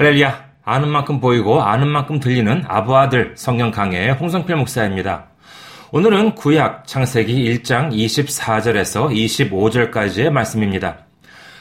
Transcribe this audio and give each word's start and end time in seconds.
할렐루야. 0.00 0.44
아는 0.64 0.88
만큼 0.88 1.20
보이고 1.20 1.60
아는 1.60 1.86
만큼 1.86 2.20
들리는 2.20 2.64
아부아들 2.66 3.34
성경 3.36 3.70
강해의 3.70 4.12
홍성필 4.14 4.56
목사입니다. 4.56 5.26
오늘은 5.92 6.36
구약 6.36 6.86
창세기 6.86 7.34
1장 7.60 7.92
24절에서 7.92 9.12
25절까지의 9.14 10.30
말씀입니다. 10.30 11.00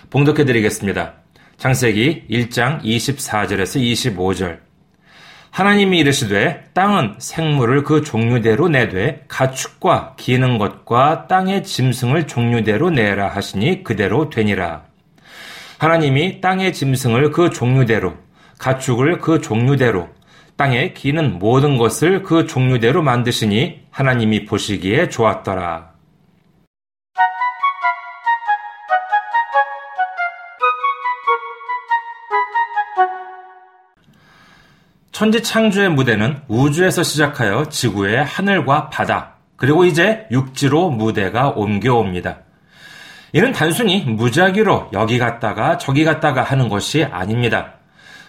봉독해 0.10 0.46
드리겠습니다. 0.46 1.16
창세기 1.58 2.28
1장 2.30 2.82
24절에서 2.82 4.16
25절. 4.16 4.60
하나님이 5.52 6.00
이르시되 6.00 6.64
땅은 6.74 7.16
생물을 7.18 7.84
그 7.84 8.04
종류대로 8.04 8.70
내되 8.70 9.26
가축과 9.28 10.14
기는 10.16 10.58
것과 10.58 11.28
땅의 11.28 11.66
짐승을 11.66 12.28
종류대로 12.28 12.90
내라 12.90 13.28
하시니 13.28 13.84
그대로 13.84 14.30
되니라. 14.30 14.88
하나님이 15.80 16.42
땅의 16.42 16.74
짐승을 16.74 17.32
그 17.32 17.50
종류대로, 17.50 18.14
가축을 18.60 19.20
그 19.20 19.40
종류대로, 19.42 20.10
땅에 20.58 20.92
기는 20.92 21.40
모든 21.40 21.78
것을 21.78 22.22
그 22.24 22.46
종류대로 22.46 23.02
만드시니 23.02 23.86
하나님이 23.90 24.46
보시기에 24.46 25.08
좋았더라. 25.08 25.94
천지 35.14 35.42
창조의 35.42 35.90
무대는 35.90 36.42
우주에서 36.48 37.04
시작하여 37.04 37.66
지구의 37.70 38.24
하늘과 38.24 38.90
바다, 38.90 39.36
그리고 39.56 39.86
이제 39.86 40.28
육지로 40.32 40.92
무대가 40.92 41.50
옮겨옵니다. 41.50 42.40
이는 43.32 43.52
단순히 43.54 44.04
무작위로 44.04 44.90
여기 44.94 45.18
갔다가 45.18 45.78
저기 45.78 46.04
갔다가 46.04 46.44
하는 46.44 46.68
것이 46.68 47.06
아닙니다. 47.06 47.79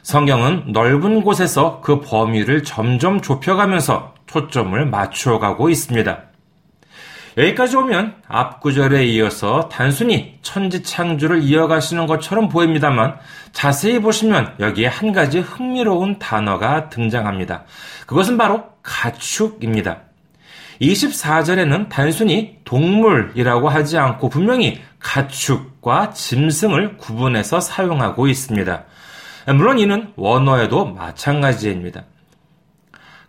성경은 0.02 0.72
넓은 0.72 1.22
곳에서 1.22 1.80
그 1.80 2.00
범위를 2.00 2.62
점점 2.64 3.20
좁혀가면서 3.20 4.14
초점을 4.26 4.86
맞추어가고 4.86 5.68
있습니다. 5.68 6.18
여기까지 7.36 7.76
오면 7.76 8.16
앞 8.26 8.60
구절에 8.60 9.06
이어서 9.06 9.68
단순히 9.68 10.38
천지 10.42 10.82
창조를 10.82 11.42
이어가시는 11.42 12.06
것처럼 12.06 12.48
보입니다만 12.48 13.16
자세히 13.52 14.00
보시면 14.00 14.56
여기에 14.58 14.88
한 14.88 15.12
가지 15.12 15.38
흥미로운 15.38 16.18
단어가 16.18 16.88
등장합니다. 16.88 17.64
그것은 18.06 18.36
바로 18.36 18.64
가축입니다. 18.82 19.98
24절에는 20.80 21.88
단순히 21.88 22.58
동물이라고 22.64 23.68
하지 23.68 23.98
않고 23.98 24.28
분명히 24.28 24.80
가축과 24.98 26.10
짐승을 26.10 26.96
구분해서 26.96 27.60
사용하고 27.60 28.26
있습니다. 28.28 28.84
물론 29.54 29.78
이는 29.78 30.12
원어에도 30.16 30.86
마찬가지입니다. 30.86 32.04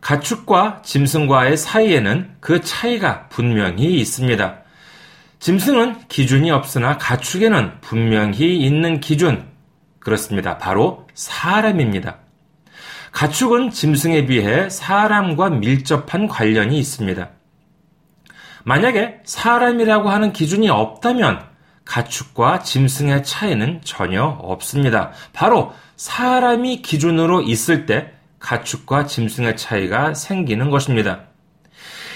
가축과 0.01 0.81
짐승과의 0.83 1.57
사이에는 1.57 2.37
그 2.39 2.61
차이가 2.61 3.27
분명히 3.29 3.99
있습니다. 3.99 4.57
짐승은 5.39 6.07
기준이 6.07 6.51
없으나 6.51 6.97
가축에는 6.97 7.81
분명히 7.81 8.57
있는 8.57 8.99
기준, 8.99 9.47
그렇습니다. 9.99 10.57
바로 10.57 11.07
사람입니다. 11.13 12.17
가축은 13.11 13.71
짐승에 13.71 14.25
비해 14.25 14.69
사람과 14.69 15.49
밀접한 15.49 16.27
관련이 16.27 16.77
있습니다. 16.79 17.29
만약에 18.63 19.19
사람이라고 19.23 20.09
하는 20.09 20.33
기준이 20.33 20.69
없다면 20.69 21.50
가축과 21.85 22.59
짐승의 22.59 23.23
차이는 23.23 23.81
전혀 23.83 24.23
없습니다. 24.23 25.11
바로 25.33 25.73
사람이 25.95 26.81
기준으로 26.81 27.41
있을 27.41 27.85
때 27.85 28.13
가축과 28.39 29.05
짐승의 29.05 29.57
차이가 29.57 30.13
생기는 30.13 30.69
것입니다. 30.69 31.25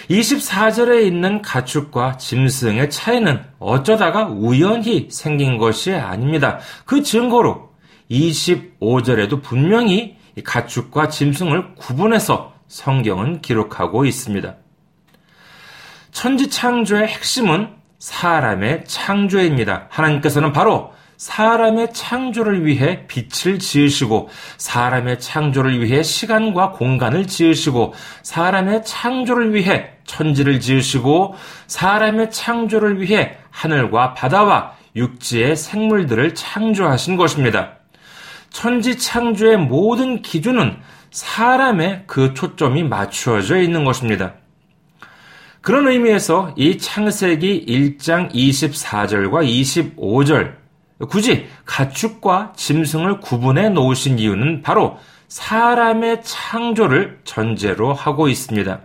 24절에 0.10 1.06
있는 1.06 1.42
가축과 1.42 2.18
짐승의 2.18 2.90
차이는 2.90 3.44
어쩌다가 3.60 4.26
우연히 4.28 5.08
생긴 5.10 5.58
것이 5.58 5.94
아닙니다. 5.94 6.60
그 6.86 7.02
증거로 7.02 7.72
25절에도 8.12 9.42
분명히 9.42 10.18
가축과 10.44 11.10
짐승을 11.10 11.76
구분해서 11.76 12.54
성경은 12.68 13.42
기록하고 13.42 14.06
있습니다. 14.06 14.56
천지 16.12 16.50
창조의 16.50 17.08
핵심은 17.08 17.70
사람의 18.00 18.86
창조입니다. 18.86 19.88
하나님께서는 19.90 20.54
바로 20.54 20.94
사람의 21.18 21.94
창조를 21.94 22.66
위해 22.66 23.08
빛을 23.08 23.60
지으시고 23.60 24.30
사람의 24.58 25.20
창조를 25.20 25.82
위해 25.82 26.04
시간과 26.04 26.72
공간을 26.72 27.28
지으시고 27.28 27.94
사람의 28.22 28.84
창조를 28.84 29.54
위해 29.54 29.92
천지를 30.06 30.60
지으시고 30.60 31.36
사람의 31.68 32.32
창조를 32.32 33.02
위해 33.02 33.38
하늘과 33.50 34.14
바다와 34.14 34.74
육지의 34.96 35.56
생물들을 35.56 36.36
창조하신 36.36 37.18
것입니다. 37.18 37.74
천지 38.50 38.98
창조의 38.98 39.58
모든 39.58 40.22
기준은 40.22 40.78
사람의 41.12 42.04
그 42.08 42.34
초점이 42.34 42.84
맞추어져 42.84 43.58
있는 43.58 43.84
것입니다. 43.84 44.34
그런 45.66 45.88
의미에서 45.88 46.54
이 46.58 46.78
창세기 46.78 47.66
1장 47.68 48.32
24절과 48.32 49.98
25절 49.98 50.54
굳이 51.10 51.48
가축과 51.66 52.54
짐승을 52.56 53.20
구분해 53.20 53.70
놓으신 53.70 54.20
이유는 54.20 54.62
바로 54.62 55.00
사람의 55.28 56.22
창조를 56.22 57.22
전제로 57.24 57.96
하고 57.96 58.28
있습니다. 58.28 58.80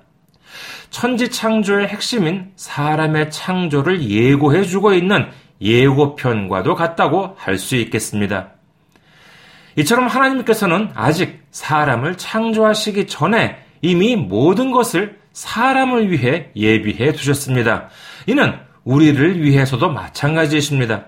천지 0.88 1.30
창조의 1.30 1.88
핵심인 1.88 2.50
사람의 2.56 3.30
창조를 3.30 4.08
예고해 4.08 4.64
주고 4.64 4.94
있는 4.94 5.28
예고편과도 5.60 6.76
같다고 6.76 7.34
할 7.36 7.58
수 7.58 7.76
있겠습니다. 7.76 8.52
이처럼 9.76 10.06
하나님께서는 10.06 10.92
아직 10.94 11.42
사람을 11.50 12.16
창조하시기 12.16 13.06
전에 13.06 13.58
이미 13.82 14.16
모든 14.16 14.70
것을 14.70 15.19
사람을 15.32 16.10
위해 16.10 16.50
예비해 16.56 17.12
두셨습니다. 17.12 17.88
이는 18.26 18.54
우리를 18.84 19.42
위해서도 19.42 19.90
마찬가지이십니다. 19.90 21.06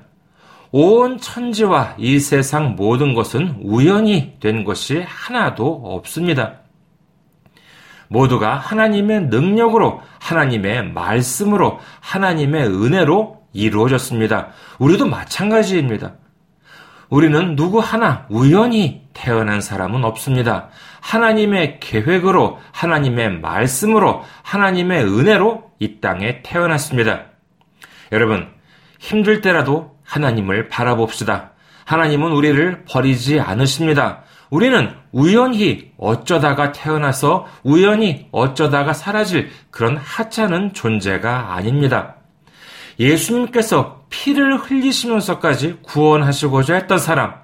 온 0.71 1.19
천지와 1.19 1.97
이 1.99 2.19
세상 2.19 2.77
모든 2.77 3.15
것은 3.15 3.59
우연히 3.63 4.37
된 4.41 4.65
것이 4.65 5.03
하나도 5.07 5.83
없습니다. 5.85 6.61
모두가 8.09 8.57
하나님의 8.57 9.23
능력으로, 9.25 10.01
하나님의 10.19 10.93
말씀으로, 10.93 11.79
하나님의 12.01 12.67
은혜로 12.67 13.43
이루어졌습니다. 13.53 14.49
우리도 14.79 15.07
마찬가지입니다. 15.07 16.15
우리는 17.13 17.57
누구 17.57 17.79
하나 17.79 18.25
우연히 18.31 19.03
태어난 19.13 19.61
사람은 19.61 20.03
없습니다. 20.03 20.71
하나님의 21.03 21.79
계획으로, 21.79 22.59
하나님의 22.71 23.39
말씀으로, 23.41 24.23
하나님의 24.43 25.05
은혜로 25.05 25.73
이 25.79 26.01
땅에 26.01 26.41
태어났습니다. 26.43 27.25
여러분, 28.13 28.49
힘들 28.99 29.43
때라도 29.43 29.95
하나님을 30.05 30.71
바라봅시다. 30.71 31.51
하나님은 31.85 32.33
우리를 32.33 32.85
버리지 32.89 33.41
않으십니다. 33.41 34.23
우리는 34.49 34.95
우연히 35.13 35.93
어쩌다가 35.99 36.73
태어나서 36.73 37.47
우연히 37.63 38.29
어쩌다가 38.33 38.95
사라질 38.95 39.51
그런 39.71 39.99
하찮은 39.99 40.73
존재가 40.73 41.53
아닙니다. 41.53 42.17
예수님께서 42.99 44.02
피를 44.13 44.59
흘리시면서까지 44.59 45.79
구원하시고자 45.83 46.75
했던 46.75 46.99
사람, 46.99 47.35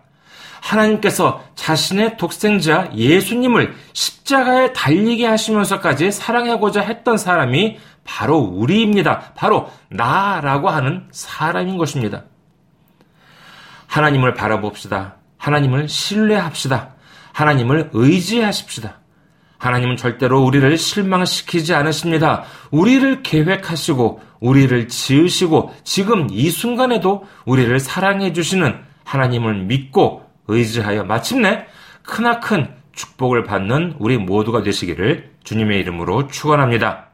하나님께서 0.60 1.42
자신의 1.54 2.16
독생자 2.16 2.90
예수님을 2.94 3.74
십자가에 3.92 4.72
달리게 4.72 5.26
하시면서까지 5.26 6.12
사랑하고자 6.12 6.82
했던 6.82 7.16
사람이 7.16 7.78
바로 8.04 8.38
우리입니다. 8.38 9.32
바로 9.34 9.70
나라고 9.88 10.68
하는 10.68 11.08
사람인 11.10 11.78
것입니다. 11.78 12.24
하나님을 13.86 14.34
바라봅시다. 14.34 15.16
하나님을 15.38 15.88
신뢰합시다. 15.88 16.94
하나님을 17.32 17.90
의지하십시다. 17.92 18.98
하나님은 19.58 19.96
절대로 19.96 20.42
우리를 20.42 20.76
실망시키지 20.76 21.74
않으십니다. 21.74 22.44
우리를 22.70 23.22
계획하시고, 23.22 24.20
우리를 24.40 24.88
지으시고, 24.88 25.74
지금 25.84 26.28
이 26.30 26.50
순간에도 26.50 27.26
우리를 27.44 27.78
사랑해 27.80 28.32
주시는 28.32 28.74
하나님을 29.04 29.54
믿고 29.64 30.22
의지하여 30.48 31.04
마침내 31.04 31.66
크나큰 32.02 32.74
축복을 32.92 33.44
받는 33.44 33.96
우리 33.98 34.18
모두가 34.18 34.62
되시기를 34.62 35.30
주님의 35.44 35.80
이름으로 35.80 36.26
축원합니다. 36.28 37.07